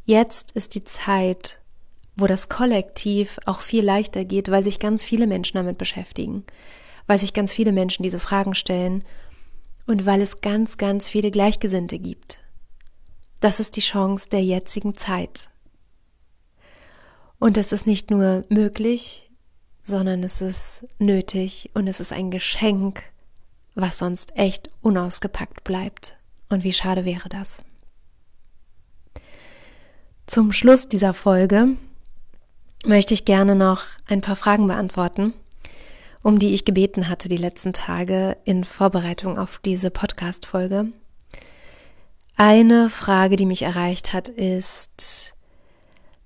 Jetzt 0.06 0.52
ist 0.52 0.76
die 0.76 0.84
Zeit, 0.84 1.60
wo 2.16 2.28
das 2.28 2.50
Kollektiv 2.50 3.40
auch 3.46 3.62
viel 3.62 3.84
leichter 3.84 4.26
geht, 4.26 4.52
weil 4.52 4.64
sich 4.64 4.80
ganz 4.80 5.04
viele 5.04 5.26
Menschen 5.26 5.58
damit 5.58 5.80
beschäftigen, 5.80 6.44
weil 7.08 7.18
sich 7.18 7.34
ganz 7.34 7.54
viele 7.54 7.72
Menschen 7.72 8.04
diese 8.04 8.20
Fragen 8.20 8.56
stellen 8.56 9.04
und 9.86 10.06
weil 10.06 10.22
es 10.22 10.42
ganz, 10.42 10.78
ganz 10.78 11.10
viele 11.10 11.32
Gleichgesinnte 11.32 12.00
gibt. 12.00 12.40
Das 13.40 13.60
ist 13.60 13.76
die 13.76 13.82
Chance 13.82 14.30
der 14.30 14.44
jetzigen 14.44 14.96
Zeit. 14.96 15.50
Und 17.38 17.58
es 17.58 17.72
ist 17.72 17.86
nicht 17.86 18.10
nur 18.10 18.46
möglich, 18.50 19.30
sondern 19.82 20.24
es 20.24 20.42
ist 20.42 20.88
nötig 20.98 21.70
und 21.74 21.88
es 21.88 22.00
ist 22.00 22.12
ein 22.12 22.32
Geschenk, 22.32 23.04
was 23.76 24.00
sonst 24.00 24.36
echt 24.36 24.72
unausgepackt 24.82 25.64
bleibt. 25.64 26.16
Und 26.50 26.64
wie 26.64 26.74
schade 26.74 27.06
wäre 27.06 27.30
das? 27.30 27.64
Zum 30.26 30.52
Schluss 30.52 30.88
dieser 30.88 31.14
Folge 31.14 31.68
möchte 32.84 33.14
ich 33.14 33.26
gerne 33.26 33.56
noch 33.56 33.84
ein 34.08 34.22
paar 34.22 34.36
Fragen 34.36 34.68
beantworten, 34.68 35.34
um 36.26 36.40
die 36.40 36.56
ich 36.56 36.66
gebeten 36.66 37.08
hatte 37.08 37.30
die 37.30 37.38
letzten 37.38 37.72
Tage 37.72 38.36
in 38.46 38.64
Vorbereitung 38.64 39.38
auf 39.38 39.60
diese 39.64 39.92
Podcast-Folge. 39.92 40.88
Eine 42.36 42.90
Frage, 42.90 43.36
die 43.36 43.46
mich 43.46 43.62
erreicht 43.62 44.12
hat, 44.12 44.30
ist, 44.30 45.36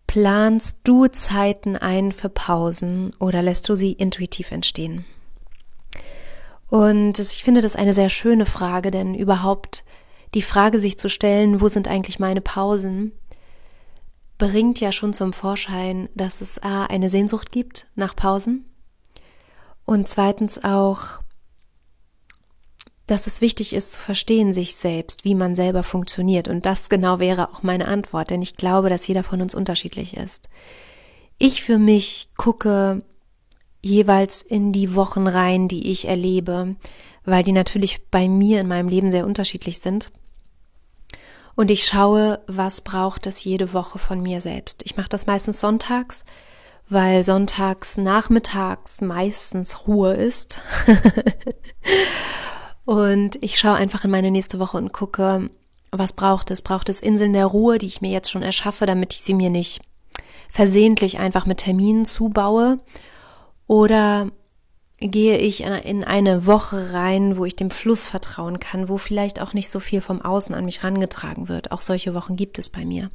Planst 0.08 0.80
du 0.86 1.08
Zeiten 1.08 1.76
ein 1.76 2.14
für 2.14 2.30
Pausen 2.30 3.12
oder 3.20 3.42
lässt 3.42 3.68
du 3.68 3.76
sie 3.76 3.92
intuitiv 3.92 4.52
entstehen? 4.52 5.04
Und 6.70 7.20
ich 7.20 7.44
finde 7.44 7.60
das 7.62 7.76
eine 7.76 7.94
sehr 7.94 8.10
schöne 8.10 8.46
Frage, 8.46 8.92
denn 8.92 9.16
überhaupt 9.16 9.84
die 10.34 10.42
Frage 10.42 10.80
sich 10.80 10.98
zu 10.98 11.10
stellen, 11.10 11.60
wo 11.60 11.68
sind 11.68 11.90
eigentlich 11.90 12.20
meine 12.20 12.40
Pausen, 12.40 13.12
bringt 14.38 14.80
ja 14.80 14.94
schon 14.94 15.12
zum 15.12 15.34
Vorschein, 15.34 16.08
dass 16.16 16.40
es 16.40 16.58
A, 16.64 16.86
eine 16.86 17.10
Sehnsucht 17.10 17.52
gibt 17.52 17.88
nach 17.96 18.16
Pausen 18.16 18.64
und 19.90 20.08
zweitens 20.08 20.64
auch, 20.64 21.20
dass 23.08 23.26
es 23.26 23.42
wichtig 23.42 23.74
ist 23.74 23.94
zu 23.94 24.00
verstehen 24.00 24.54
sich 24.54 24.76
selbst, 24.76 25.26
wie 25.26 25.34
man 25.34 25.56
selber 25.56 25.82
funktioniert. 25.82 26.48
Und 26.48 26.68
das 26.68 26.90
genau 26.90 27.18
wäre 27.18 27.50
auch 27.50 27.64
meine 27.64 27.88
Antwort, 27.88 28.30
denn 28.30 28.44
ich 28.44 28.56
glaube, 28.56 28.90
dass 28.90 29.08
jeder 29.08 29.24
von 29.24 29.42
uns 29.42 29.56
unterschiedlich 29.56 30.16
ist. 30.16 30.48
Ich 31.40 31.64
für 31.64 31.80
mich 31.80 32.30
gucke 32.38 33.02
jeweils 33.82 34.44
in 34.44 34.72
die 34.72 34.94
Wochen 34.94 35.26
rein, 35.26 35.68
die 35.68 35.90
ich 35.90 36.08
erlebe, 36.08 36.76
weil 37.26 37.42
die 37.42 37.52
natürlich 37.52 38.12
bei 38.12 38.30
mir 38.30 38.62
in 38.62 38.68
meinem 38.68 38.90
Leben 38.90 39.10
sehr 39.10 39.26
unterschiedlich 39.26 39.80
sind. 39.80 40.12
Und 41.56 41.72
ich 41.72 41.84
schaue, 41.84 42.44
was 42.46 42.82
braucht 42.82 43.26
es 43.26 43.44
jede 43.44 43.74
Woche 43.74 43.98
von 43.98 44.22
mir 44.22 44.40
selbst. 44.40 44.84
Ich 44.86 44.98
mache 44.98 45.10
das 45.10 45.26
meistens 45.26 45.60
sonntags, 45.60 46.26
weil 46.90 47.24
sonntags 47.24 47.98
nachmittags 47.98 49.02
meistens 49.02 49.88
Ruhe 49.88 50.14
ist. 50.14 50.62
Und 52.86 53.42
ich 53.44 53.60
schaue 53.60 53.76
einfach 53.76 54.04
in 54.04 54.12
meine 54.12 54.32
nächste 54.32 54.58
Woche 54.58 54.78
und 54.78 54.92
gucke, 54.92 55.52
was 55.92 56.14
braucht 56.14 56.50
es? 56.50 56.64
Braucht 56.64 56.90
es 56.90 57.02
Inseln 57.02 57.34
der 57.34 57.46
Ruhe, 57.46 57.78
die 57.78 57.86
ich 57.86 58.02
mir 58.02 58.10
jetzt 58.10 58.32
schon 58.32 58.42
erschaffe, 58.42 58.88
damit 58.88 59.14
ich 59.14 59.22
sie 59.22 59.36
mir 59.36 59.52
nicht 59.52 59.82
versehentlich 60.50 61.20
einfach 61.20 61.46
mit 61.46 61.60
Terminen 61.60 62.06
zubaue? 62.06 62.80
Oder 63.68 64.32
gehe 65.00 65.38
ich 65.38 65.64
in 65.64 66.04
eine 66.04 66.48
Woche 66.48 66.94
rein, 66.94 67.38
wo 67.38 67.46
ich 67.46 67.56
dem 67.56 67.70
Fluss 67.70 68.08
vertrauen 68.08 68.60
kann, 68.60 68.90
wo 68.90 68.98
vielleicht 68.98 69.40
auch 69.40 69.54
nicht 69.54 69.70
so 69.70 69.80
viel 69.80 70.02
vom 70.02 70.24
Außen 70.24 70.56
an 70.56 70.66
mich 70.66 70.84
rangetragen 70.84 71.48
wird. 71.48 71.72
Auch 71.72 71.82
solche 71.82 72.16
Wochen 72.16 72.36
gibt 72.36 72.58
es 72.58 72.72
bei 72.72 72.86
mir. 72.86 73.12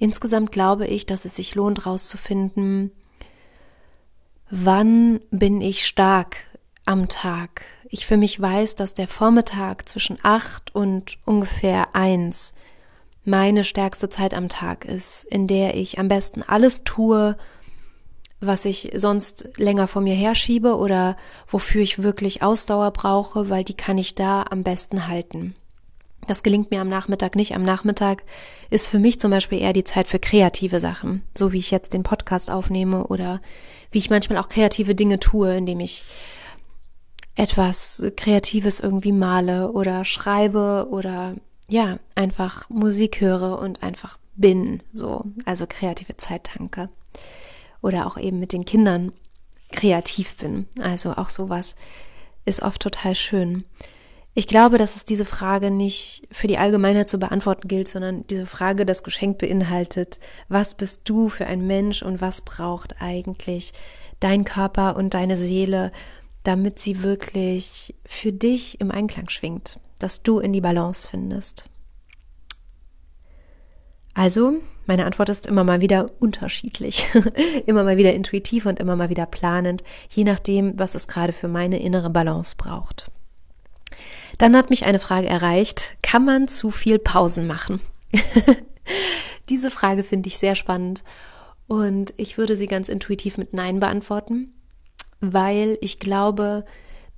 Insgesamt 0.00 0.50
glaube 0.50 0.86
ich, 0.86 1.04
dass 1.04 1.26
es 1.26 1.36
sich 1.36 1.54
lohnt, 1.54 1.84
rauszufinden, 1.84 2.90
wann 4.50 5.20
bin 5.30 5.60
ich 5.60 5.86
stark 5.86 6.38
am 6.86 7.06
Tag, 7.06 7.62
ich 7.90 8.06
für 8.06 8.16
mich 8.16 8.40
weiß, 8.40 8.76
dass 8.76 8.94
der 8.94 9.08
Vormittag 9.08 9.88
zwischen 9.88 10.16
acht 10.22 10.74
und 10.74 11.18
ungefähr 11.26 11.94
eins 11.94 12.54
meine 13.26 13.62
stärkste 13.62 14.08
Zeit 14.08 14.32
am 14.32 14.48
Tag 14.48 14.86
ist, 14.86 15.24
in 15.24 15.46
der 15.46 15.76
ich 15.76 15.98
am 15.98 16.08
besten 16.08 16.42
alles 16.42 16.82
tue, 16.84 17.36
was 18.40 18.64
ich 18.64 18.92
sonst 18.96 19.50
länger 19.58 19.86
vor 19.86 20.00
mir 20.00 20.14
herschiebe 20.14 20.78
oder 20.78 21.18
wofür 21.46 21.82
ich 21.82 22.02
wirklich 22.02 22.42
Ausdauer 22.42 22.90
brauche, 22.92 23.50
weil 23.50 23.64
die 23.64 23.76
kann 23.76 23.98
ich 23.98 24.14
da 24.14 24.46
am 24.48 24.62
besten 24.62 25.08
halten. 25.08 25.54
Das 26.30 26.44
gelingt 26.44 26.70
mir 26.70 26.80
am 26.80 26.86
Nachmittag 26.86 27.34
nicht. 27.34 27.56
Am 27.56 27.62
Nachmittag 27.62 28.22
ist 28.70 28.86
für 28.86 29.00
mich 29.00 29.18
zum 29.18 29.32
Beispiel 29.32 29.60
eher 29.60 29.72
die 29.72 29.82
Zeit 29.82 30.06
für 30.06 30.20
kreative 30.20 30.78
Sachen, 30.78 31.24
so 31.36 31.50
wie 31.50 31.58
ich 31.58 31.72
jetzt 31.72 31.92
den 31.92 32.04
Podcast 32.04 32.52
aufnehme 32.52 33.08
oder 33.08 33.42
wie 33.90 33.98
ich 33.98 34.10
manchmal 34.10 34.38
auch 34.38 34.48
kreative 34.48 34.94
Dinge 34.94 35.18
tue, 35.18 35.56
indem 35.56 35.80
ich 35.80 36.04
etwas 37.34 38.04
Kreatives 38.16 38.78
irgendwie 38.78 39.10
male 39.10 39.72
oder 39.72 40.04
schreibe 40.04 40.86
oder 40.92 41.34
ja, 41.68 41.98
einfach 42.14 42.70
Musik 42.70 43.20
höre 43.20 43.58
und 43.58 43.82
einfach 43.82 44.16
bin, 44.36 44.84
so, 44.92 45.24
also 45.46 45.66
kreative 45.68 46.16
Zeit 46.16 46.44
tanke. 46.44 46.90
Oder 47.82 48.06
auch 48.06 48.16
eben 48.16 48.38
mit 48.38 48.52
den 48.52 48.64
Kindern 48.64 49.10
kreativ 49.72 50.36
bin. 50.36 50.68
Also 50.80 51.10
auch 51.14 51.28
sowas 51.28 51.74
ist 52.44 52.62
oft 52.62 52.80
total 52.80 53.16
schön. 53.16 53.64
Ich 54.40 54.46
glaube, 54.46 54.78
dass 54.78 54.96
es 54.96 55.04
diese 55.04 55.26
Frage 55.26 55.70
nicht 55.70 56.26
für 56.32 56.46
die 56.46 56.56
Allgemeinheit 56.56 57.10
zu 57.10 57.18
beantworten 57.18 57.68
gilt, 57.68 57.88
sondern 57.88 58.26
diese 58.28 58.46
Frage 58.46 58.86
das 58.86 59.02
Geschenk 59.02 59.36
beinhaltet, 59.36 60.18
was 60.48 60.74
bist 60.74 61.06
du 61.10 61.28
für 61.28 61.44
ein 61.44 61.66
Mensch 61.66 62.02
und 62.02 62.22
was 62.22 62.40
braucht 62.40 63.02
eigentlich 63.02 63.74
dein 64.18 64.46
Körper 64.46 64.96
und 64.96 65.12
deine 65.12 65.36
Seele, 65.36 65.92
damit 66.42 66.78
sie 66.78 67.02
wirklich 67.02 67.94
für 68.06 68.32
dich 68.32 68.80
im 68.80 68.90
Einklang 68.90 69.28
schwingt, 69.28 69.78
dass 69.98 70.22
du 70.22 70.38
in 70.38 70.54
die 70.54 70.62
Balance 70.62 71.06
findest. 71.06 71.68
Also, 74.14 74.54
meine 74.86 75.04
Antwort 75.04 75.28
ist 75.28 75.48
immer 75.48 75.64
mal 75.64 75.82
wieder 75.82 76.12
unterschiedlich, 76.18 77.06
immer 77.66 77.84
mal 77.84 77.98
wieder 77.98 78.14
intuitiv 78.14 78.64
und 78.64 78.80
immer 78.80 78.96
mal 78.96 79.10
wieder 79.10 79.26
planend, 79.26 79.84
je 80.08 80.24
nachdem, 80.24 80.78
was 80.78 80.94
es 80.94 81.08
gerade 81.08 81.34
für 81.34 81.48
meine 81.48 81.78
innere 81.82 82.08
Balance 82.08 82.56
braucht. 82.56 83.10
Dann 84.40 84.56
hat 84.56 84.70
mich 84.70 84.86
eine 84.86 84.98
Frage 84.98 85.28
erreicht, 85.28 85.98
kann 86.00 86.24
man 86.24 86.48
zu 86.48 86.70
viel 86.70 86.98
Pausen 86.98 87.46
machen? 87.46 87.78
Diese 89.50 89.70
Frage 89.70 90.02
finde 90.02 90.28
ich 90.28 90.38
sehr 90.38 90.54
spannend 90.54 91.04
und 91.66 92.14
ich 92.16 92.38
würde 92.38 92.56
sie 92.56 92.66
ganz 92.66 92.88
intuitiv 92.88 93.36
mit 93.36 93.52
Nein 93.52 93.80
beantworten, 93.80 94.54
weil 95.20 95.76
ich 95.82 96.00
glaube, 96.00 96.64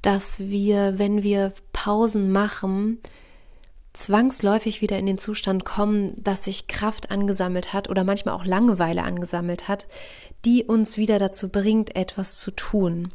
dass 0.02 0.40
wir, 0.40 0.98
wenn 0.98 1.22
wir 1.22 1.52
Pausen 1.72 2.32
machen, 2.32 2.98
zwangsläufig 3.92 4.80
wieder 4.80 4.98
in 4.98 5.06
den 5.06 5.18
Zustand 5.18 5.64
kommen, 5.64 6.16
dass 6.20 6.42
sich 6.42 6.66
Kraft 6.66 7.12
angesammelt 7.12 7.72
hat 7.72 7.88
oder 7.88 8.02
manchmal 8.02 8.34
auch 8.34 8.44
Langeweile 8.44 9.04
angesammelt 9.04 9.68
hat, 9.68 9.86
die 10.44 10.64
uns 10.64 10.96
wieder 10.96 11.20
dazu 11.20 11.50
bringt, 11.50 11.94
etwas 11.94 12.40
zu 12.40 12.50
tun. 12.50 13.12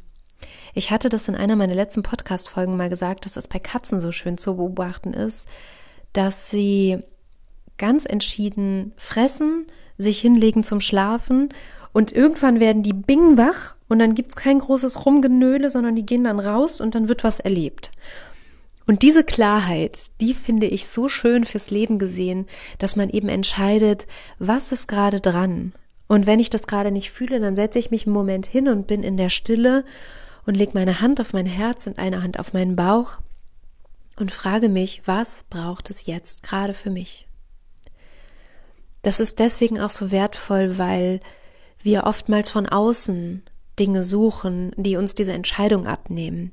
Ich 0.73 0.91
hatte 0.91 1.09
das 1.09 1.27
in 1.27 1.35
einer 1.35 1.55
meiner 1.55 1.75
letzten 1.75 2.03
Podcast-Folgen 2.03 2.77
mal 2.77 2.89
gesagt, 2.89 3.25
dass 3.25 3.37
es 3.37 3.47
bei 3.47 3.59
Katzen 3.59 3.99
so 3.99 4.11
schön 4.11 4.37
zu 4.37 4.55
beobachten 4.55 5.13
ist, 5.13 5.47
dass 6.13 6.49
sie 6.49 6.99
ganz 7.77 8.05
entschieden 8.05 8.93
fressen, 8.97 9.65
sich 9.97 10.19
hinlegen 10.19 10.63
zum 10.63 10.81
Schlafen 10.81 11.49
und 11.93 12.11
irgendwann 12.11 12.59
werden 12.59 12.83
die 12.83 12.93
bing 12.93 13.37
wach 13.37 13.75
und 13.87 13.99
dann 13.99 14.15
gibt's 14.15 14.35
kein 14.35 14.59
großes 14.59 15.05
Rumgenöle, 15.05 15.71
sondern 15.71 15.95
die 15.95 16.05
gehen 16.05 16.25
dann 16.25 16.39
raus 16.39 16.81
und 16.81 16.93
dann 16.93 17.07
wird 17.07 17.23
was 17.23 17.39
erlebt. 17.39 17.91
Und 18.85 19.01
diese 19.01 19.23
Klarheit, 19.23 20.11
die 20.21 20.33
finde 20.33 20.67
ich 20.67 20.87
so 20.87 21.09
schön 21.09 21.43
fürs 21.43 21.71
Leben 21.71 21.99
gesehen, 21.99 22.45
dass 22.77 22.95
man 22.95 23.09
eben 23.09 23.27
entscheidet, 23.27 24.07
was 24.39 24.71
ist 24.71 24.87
gerade 24.87 25.19
dran. 25.19 25.73
Und 26.07 26.25
wenn 26.25 26.39
ich 26.39 26.49
das 26.49 26.67
gerade 26.67 26.91
nicht 26.91 27.11
fühle, 27.11 27.39
dann 27.39 27.55
setze 27.55 27.79
ich 27.79 27.91
mich 27.91 28.05
einen 28.05 28.13
Moment 28.13 28.45
hin 28.45 28.69
und 28.69 28.87
bin 28.87 29.03
in 29.03 29.17
der 29.17 29.29
Stille 29.29 29.83
und 30.47 30.55
leg 30.55 30.73
meine 30.73 31.01
Hand 31.01 31.21
auf 31.21 31.33
mein 31.33 31.45
Herz 31.45 31.85
und 31.85 31.99
eine 31.99 32.23
Hand 32.23 32.39
auf 32.39 32.53
meinen 32.53 32.75
Bauch 32.75 33.19
und 34.17 34.31
frage 34.31 34.69
mich, 34.69 35.03
was 35.05 35.45
braucht 35.49 35.89
es 35.89 36.07
jetzt 36.07 36.41
gerade 36.41 36.73
für 36.73 36.89
mich? 36.89 37.27
Das 39.03 39.19
ist 39.19 39.39
deswegen 39.39 39.79
auch 39.79 39.89
so 39.89 40.09
wertvoll, 40.09 40.77
weil 40.77 41.19
wir 41.83 42.05
oftmals 42.05 42.49
von 42.49 42.65
außen 42.65 43.43
Dinge 43.77 44.03
suchen, 44.03 44.71
die 44.77 44.95
uns 44.95 45.13
diese 45.13 45.33
Entscheidung 45.33 45.85
abnehmen 45.85 46.51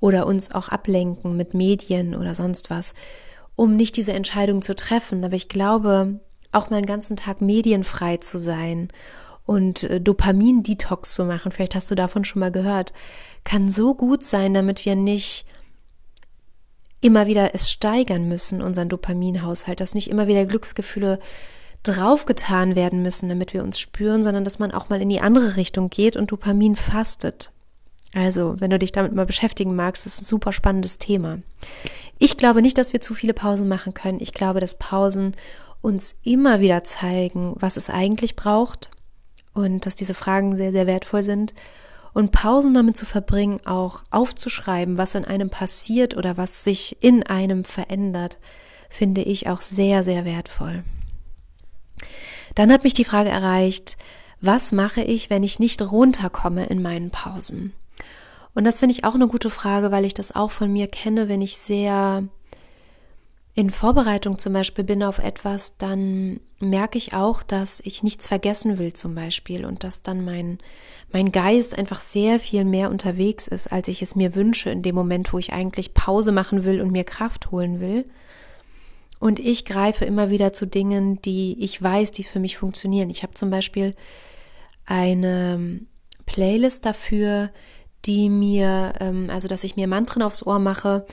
oder 0.00 0.26
uns 0.26 0.50
auch 0.50 0.68
ablenken 0.68 1.36
mit 1.36 1.54
Medien 1.54 2.14
oder 2.14 2.34
sonst 2.34 2.70
was, 2.70 2.94
um 3.56 3.76
nicht 3.76 3.96
diese 3.96 4.12
Entscheidung 4.12 4.62
zu 4.62 4.74
treffen. 4.74 5.24
Aber 5.24 5.36
ich 5.36 5.48
glaube, 5.48 6.20
auch 6.50 6.70
mal 6.70 6.76
einen 6.76 6.86
ganzen 6.86 7.16
Tag 7.16 7.40
medienfrei 7.40 8.16
zu 8.16 8.38
sein 8.38 8.88
und 9.48 9.84
äh, 9.84 9.98
Dopamin-Detox 9.98 11.14
zu 11.14 11.24
machen, 11.24 11.52
vielleicht 11.52 11.74
hast 11.74 11.90
du 11.90 11.94
davon 11.94 12.22
schon 12.22 12.40
mal 12.40 12.52
gehört, 12.52 12.92
kann 13.44 13.70
so 13.70 13.94
gut 13.94 14.22
sein, 14.22 14.52
damit 14.52 14.84
wir 14.84 14.94
nicht 14.94 15.46
immer 17.00 17.26
wieder 17.26 17.54
es 17.54 17.70
steigern 17.70 18.28
müssen, 18.28 18.60
unseren 18.60 18.90
Dopaminhaushalt, 18.90 19.80
dass 19.80 19.94
nicht 19.94 20.10
immer 20.10 20.26
wieder 20.26 20.44
Glücksgefühle 20.44 21.18
draufgetan 21.82 22.76
werden 22.76 23.00
müssen, 23.00 23.30
damit 23.30 23.54
wir 23.54 23.62
uns 23.62 23.80
spüren, 23.80 24.22
sondern 24.22 24.44
dass 24.44 24.58
man 24.58 24.70
auch 24.70 24.90
mal 24.90 25.00
in 25.00 25.08
die 25.08 25.22
andere 25.22 25.56
Richtung 25.56 25.88
geht 25.88 26.18
und 26.18 26.30
Dopamin 26.30 26.76
fastet. 26.76 27.50
Also, 28.12 28.56
wenn 28.58 28.68
du 28.70 28.78
dich 28.78 28.92
damit 28.92 29.14
mal 29.14 29.24
beschäftigen 29.24 29.74
magst, 29.74 30.04
ist 30.04 30.20
ein 30.20 30.26
super 30.26 30.52
spannendes 30.52 30.98
Thema. 30.98 31.38
Ich 32.18 32.36
glaube 32.36 32.60
nicht, 32.60 32.76
dass 32.76 32.92
wir 32.92 33.00
zu 33.00 33.14
viele 33.14 33.32
Pausen 33.32 33.66
machen 33.66 33.94
können. 33.94 34.20
Ich 34.20 34.34
glaube, 34.34 34.60
dass 34.60 34.76
Pausen 34.76 35.34
uns 35.80 36.18
immer 36.22 36.60
wieder 36.60 36.84
zeigen, 36.84 37.54
was 37.56 37.78
es 37.78 37.88
eigentlich 37.88 38.36
braucht 38.36 38.90
und 39.58 39.86
dass 39.86 39.94
diese 39.94 40.14
Fragen 40.14 40.56
sehr, 40.56 40.72
sehr 40.72 40.86
wertvoll 40.86 41.22
sind. 41.22 41.54
Und 42.14 42.32
Pausen 42.32 42.74
damit 42.74 42.96
zu 42.96 43.06
verbringen, 43.06 43.60
auch 43.66 44.02
aufzuschreiben, 44.10 44.98
was 44.98 45.14
in 45.14 45.24
einem 45.24 45.50
passiert 45.50 46.16
oder 46.16 46.36
was 46.36 46.64
sich 46.64 46.96
in 47.02 47.22
einem 47.22 47.64
verändert, 47.64 48.38
finde 48.88 49.22
ich 49.22 49.48
auch 49.48 49.60
sehr, 49.60 50.02
sehr 50.02 50.24
wertvoll. 50.24 50.84
Dann 52.54 52.72
hat 52.72 52.84
mich 52.84 52.94
die 52.94 53.04
Frage 53.04 53.28
erreicht, 53.28 53.98
was 54.40 54.72
mache 54.72 55.02
ich, 55.02 55.30
wenn 55.30 55.42
ich 55.42 55.58
nicht 55.58 55.82
runterkomme 55.82 56.66
in 56.66 56.80
meinen 56.80 57.10
Pausen? 57.10 57.72
Und 58.54 58.64
das 58.64 58.80
finde 58.80 58.94
ich 58.94 59.04
auch 59.04 59.14
eine 59.14 59.28
gute 59.28 59.50
Frage, 59.50 59.90
weil 59.90 60.04
ich 60.04 60.14
das 60.14 60.34
auch 60.34 60.50
von 60.50 60.72
mir 60.72 60.88
kenne, 60.88 61.28
wenn 61.28 61.42
ich 61.42 61.58
sehr 61.58 62.24
in 63.58 63.70
Vorbereitung 63.70 64.38
zum 64.38 64.52
Beispiel 64.52 64.84
bin 64.84 65.02
auf 65.02 65.18
etwas, 65.18 65.78
dann 65.78 66.38
merke 66.60 66.96
ich 66.96 67.12
auch, 67.12 67.42
dass 67.42 67.80
ich 67.80 68.04
nichts 68.04 68.28
vergessen 68.28 68.78
will 68.78 68.92
zum 68.92 69.16
Beispiel 69.16 69.64
und 69.64 69.82
dass 69.82 70.00
dann 70.04 70.24
mein, 70.24 70.58
mein 71.10 71.32
Geist 71.32 71.76
einfach 71.76 72.00
sehr 72.00 72.38
viel 72.38 72.64
mehr 72.64 72.88
unterwegs 72.88 73.48
ist, 73.48 73.72
als 73.72 73.88
ich 73.88 74.00
es 74.00 74.14
mir 74.14 74.36
wünsche 74.36 74.70
in 74.70 74.82
dem 74.82 74.94
Moment, 74.94 75.32
wo 75.32 75.38
ich 75.38 75.52
eigentlich 75.52 75.92
Pause 75.92 76.30
machen 76.30 76.62
will 76.62 76.80
und 76.80 76.92
mir 76.92 77.02
Kraft 77.02 77.50
holen 77.50 77.80
will. 77.80 78.04
Und 79.18 79.40
ich 79.40 79.64
greife 79.64 80.04
immer 80.04 80.30
wieder 80.30 80.52
zu 80.52 80.64
Dingen, 80.64 81.20
die 81.22 81.56
ich 81.58 81.82
weiß, 81.82 82.12
die 82.12 82.22
für 82.22 82.38
mich 82.38 82.56
funktionieren. 82.58 83.10
Ich 83.10 83.24
habe 83.24 83.34
zum 83.34 83.50
Beispiel 83.50 83.96
eine 84.86 85.80
Playlist 86.26 86.86
dafür, 86.86 87.50
die 88.04 88.28
mir, 88.28 88.92
ähm, 89.00 89.30
also 89.30 89.48
dass 89.48 89.64
ich 89.64 89.74
mir 89.74 89.88
Mantren 89.88 90.22
aufs 90.22 90.46
Ohr 90.46 90.60
mache, 90.60 91.06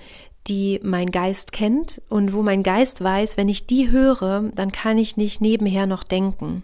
die 0.48 0.80
mein 0.84 1.12
Geist 1.12 1.52
kennt 1.52 2.02
und 2.10 2.34
wo 2.34 2.44
mein 2.44 2.64
Geist 2.64 3.04
weiß, 3.04 3.38
wenn 3.38 3.50
ich 3.50 3.68
die 3.68 3.90
höre, 3.90 4.52
dann 4.54 4.72
kann 4.72 4.98
ich 4.98 5.18
nicht 5.18 5.42
nebenher 5.42 5.86
noch 5.88 6.04
denken. 6.04 6.64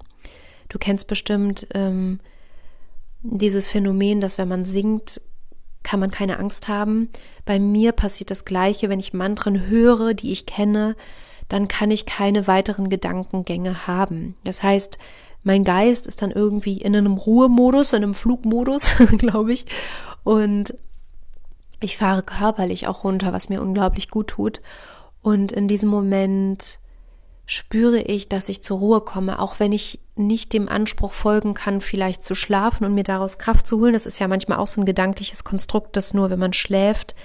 Du 0.69 0.77
kennst 0.77 1.07
bestimmt 1.07 1.67
ähm, 1.73 2.19
dieses 3.23 3.67
Phänomen, 3.67 4.21
dass 4.21 4.37
wenn 4.37 4.47
man 4.47 4.65
singt, 4.65 5.21
kann 5.83 5.99
man 5.99 6.11
keine 6.11 6.39
Angst 6.39 6.67
haben. 6.67 7.09
Bei 7.45 7.59
mir 7.59 7.91
passiert 7.91 8.31
das 8.31 8.45
Gleiche, 8.45 8.89
wenn 8.89 8.99
ich 8.99 9.13
Mantren 9.13 9.67
höre, 9.67 10.13
die 10.13 10.31
ich 10.31 10.45
kenne, 10.45 10.95
dann 11.49 11.67
kann 11.67 11.91
ich 11.91 12.05
keine 12.05 12.47
weiteren 12.47 12.89
Gedankengänge 12.89 13.87
haben. 13.87 14.35
Das 14.43 14.63
heißt, 14.63 14.97
mein 15.43 15.63
Geist 15.63 16.07
ist 16.07 16.21
dann 16.21 16.31
irgendwie 16.31 16.77
in 16.77 16.95
einem 16.95 17.17
Ruhemodus, 17.17 17.93
in 17.93 18.03
einem 18.03 18.13
Flugmodus, 18.13 18.95
glaube 19.17 19.53
ich. 19.53 19.65
Und 20.23 20.75
ich 21.81 21.97
fahre 21.97 22.23
körperlich 22.23 22.87
auch 22.87 23.03
runter, 23.03 23.33
was 23.33 23.49
mir 23.49 23.61
unglaublich 23.61 24.09
gut 24.09 24.27
tut. 24.27 24.61
Und 25.21 25.51
in 25.51 25.67
diesem 25.67 25.89
Moment 25.89 26.79
spüre 27.45 27.99
ich, 27.99 28.29
dass 28.29 28.49
ich 28.49 28.63
zur 28.63 28.79
Ruhe 28.79 29.01
komme, 29.01 29.39
auch 29.39 29.59
wenn 29.59 29.73
ich 29.73 29.99
nicht 30.15 30.53
dem 30.53 30.69
Anspruch 30.69 31.11
folgen 31.11 31.53
kann, 31.53 31.81
vielleicht 31.81 32.23
zu 32.23 32.35
schlafen 32.35 32.85
und 32.85 32.93
mir 32.93 33.03
daraus 33.03 33.39
Kraft 33.39 33.67
zu 33.67 33.79
holen. 33.79 33.93
Das 33.93 34.05
ist 34.05 34.19
ja 34.19 34.27
manchmal 34.27 34.59
auch 34.59 34.67
so 34.67 34.79
ein 34.79 34.85
gedankliches 34.85 35.43
Konstrukt, 35.43 35.97
dass 35.97 36.13
nur 36.13 36.29
wenn 36.29 36.39
man 36.39 36.53
schläft, 36.53 37.15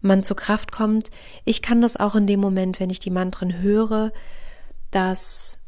man 0.00 0.22
zur 0.22 0.36
Kraft 0.36 0.70
kommt. 0.70 1.10
Ich 1.44 1.62
kann 1.62 1.80
das 1.80 1.96
auch 1.96 2.14
in 2.14 2.26
dem 2.26 2.40
Moment, 2.40 2.78
wenn 2.78 2.90
ich 2.90 3.00
die 3.00 3.10
Mantren 3.10 3.60
höre, 3.60 4.12
dass 4.90 5.60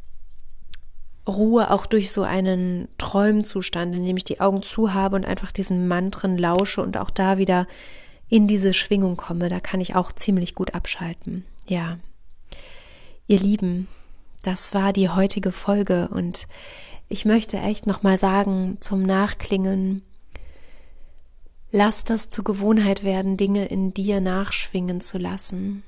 Ruhe 1.26 1.70
auch 1.70 1.86
durch 1.86 2.12
so 2.12 2.22
einen 2.22 2.88
Träumzustand, 2.98 3.94
in 3.94 4.04
dem 4.04 4.16
ich 4.16 4.24
die 4.24 4.40
Augen 4.40 4.62
zu 4.62 4.94
habe 4.94 5.16
und 5.16 5.26
einfach 5.26 5.50
diesen 5.50 5.88
Mantren 5.88 6.38
lausche 6.38 6.82
und 6.82 6.96
auch 6.96 7.10
da 7.10 7.38
wieder 7.38 7.66
in 8.28 8.46
diese 8.46 8.72
Schwingung 8.72 9.16
komme, 9.16 9.48
da 9.48 9.60
kann 9.60 9.80
ich 9.80 9.94
auch 9.94 10.12
ziemlich 10.12 10.54
gut 10.54 10.74
abschalten. 10.74 11.44
Ja. 11.68 11.98
Ihr 13.26 13.40
Lieben, 13.40 13.88
das 14.42 14.74
war 14.74 14.92
die 14.92 15.08
heutige 15.08 15.52
Folge 15.52 16.08
und 16.08 16.46
ich 17.08 17.24
möchte 17.24 17.58
echt 17.58 17.86
nochmal 17.86 18.18
sagen 18.18 18.78
zum 18.80 19.02
Nachklingen, 19.02 20.02
lass 21.70 22.04
das 22.04 22.28
zur 22.28 22.44
Gewohnheit 22.44 23.04
werden, 23.04 23.36
Dinge 23.36 23.66
in 23.66 23.94
dir 23.94 24.20
nachschwingen 24.20 25.00
zu 25.00 25.18
lassen. 25.18 25.82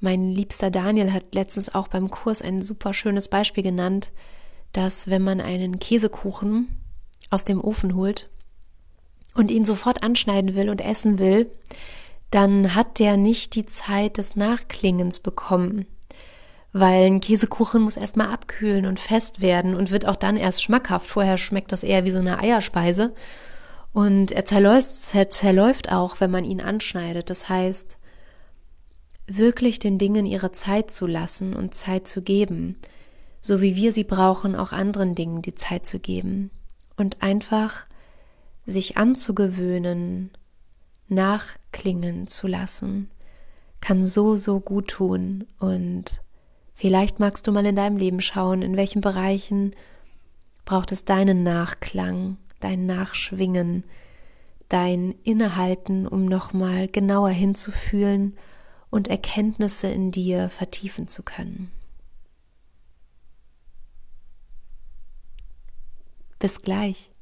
Mein 0.00 0.30
liebster 0.30 0.70
Daniel 0.70 1.12
hat 1.12 1.34
letztens 1.34 1.74
auch 1.74 1.88
beim 1.88 2.10
Kurs 2.10 2.42
ein 2.42 2.62
super 2.62 2.92
schönes 2.92 3.28
Beispiel 3.28 3.62
genannt, 3.62 4.12
dass 4.72 5.08
wenn 5.08 5.22
man 5.22 5.40
einen 5.40 5.78
Käsekuchen 5.78 6.68
aus 7.30 7.44
dem 7.44 7.62
Ofen 7.62 7.94
holt 7.94 8.28
und 9.34 9.50
ihn 9.50 9.64
sofort 9.64 10.02
anschneiden 10.02 10.54
will 10.54 10.70
und 10.70 10.80
essen 10.80 11.18
will, 11.18 11.50
dann 12.30 12.74
hat 12.74 12.98
der 12.98 13.16
nicht 13.16 13.54
die 13.54 13.66
Zeit 13.66 14.18
des 14.18 14.36
Nachklingens 14.36 15.20
bekommen. 15.20 15.86
Weil 16.72 17.06
ein 17.06 17.20
Käsekuchen 17.20 17.82
muss 17.82 17.96
erstmal 17.96 18.28
abkühlen 18.28 18.86
und 18.86 18.98
fest 18.98 19.40
werden 19.40 19.76
und 19.76 19.90
wird 19.90 20.06
auch 20.06 20.16
dann 20.16 20.36
erst 20.36 20.62
schmackhaft. 20.62 21.06
Vorher 21.06 21.36
schmeckt 21.36 21.70
das 21.70 21.84
eher 21.84 22.04
wie 22.04 22.10
so 22.10 22.18
eine 22.18 22.38
Eierspeise. 22.38 23.14
Und 23.92 24.32
er 24.32 24.44
zerläuft, 24.44 25.14
er 25.14 25.30
zerläuft 25.30 25.92
auch, 25.92 26.20
wenn 26.20 26.32
man 26.32 26.44
ihn 26.44 26.60
anschneidet. 26.60 27.30
Das 27.30 27.48
heißt, 27.48 27.98
wirklich 29.26 29.78
den 29.78 29.98
Dingen 29.98 30.26
ihre 30.26 30.50
Zeit 30.50 30.90
zu 30.90 31.06
lassen 31.06 31.54
und 31.54 31.74
Zeit 31.74 32.08
zu 32.08 32.22
geben, 32.22 32.76
so 33.40 33.60
wie 33.60 33.76
wir 33.76 33.92
sie 33.92 34.04
brauchen, 34.04 34.56
auch 34.56 34.72
anderen 34.72 35.14
Dingen 35.14 35.42
die 35.42 35.54
Zeit 35.54 35.86
zu 35.86 35.98
geben 35.98 36.50
und 36.96 37.22
einfach 37.22 37.86
sich 38.66 38.96
anzugewöhnen, 38.96 40.30
nachklingen 41.08 42.26
zu 42.26 42.46
lassen, 42.46 43.10
kann 43.80 44.02
so, 44.02 44.36
so 44.36 44.60
gut 44.60 44.88
tun 44.88 45.46
und 45.58 46.22
vielleicht 46.74 47.20
magst 47.20 47.46
du 47.46 47.52
mal 47.52 47.66
in 47.66 47.76
deinem 47.76 47.96
Leben 47.96 48.20
schauen, 48.20 48.62
in 48.62 48.76
welchen 48.76 49.00
Bereichen 49.00 49.74
braucht 50.64 50.92
es 50.92 51.04
deinen 51.04 51.42
Nachklang, 51.42 52.38
dein 52.60 52.86
Nachschwingen, 52.86 53.84
dein 54.68 55.14
Innehalten, 55.22 56.06
um 56.06 56.24
nochmal 56.24 56.88
genauer 56.88 57.30
hinzufühlen 57.30 58.36
und 58.90 59.08
Erkenntnisse 59.08 59.88
in 59.88 60.10
dir 60.10 60.48
vertiefen 60.48 61.06
zu 61.06 61.22
können. 61.22 61.70
Bis 66.38 66.62
gleich. 66.62 67.13